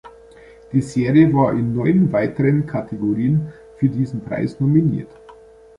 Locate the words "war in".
1.31-1.75